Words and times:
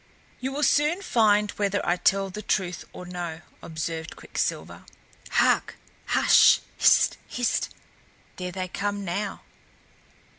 "You 0.39 0.51
will 0.51 0.63
soon 0.63 1.03
find 1.03 1.51
whether 1.51 1.79
I 1.87 1.95
tell 1.95 2.31
the 2.31 2.41
truth 2.41 2.85
or 2.91 3.05
no," 3.05 3.41
observed 3.61 4.15
Quicksilver. 4.15 4.83
"Hark! 5.29 5.75
hush! 6.07 6.61
hist! 6.75 7.17
hist! 7.27 7.69
There 8.37 8.51
they 8.51 8.67
come 8.67 9.05
now!" 9.05 9.41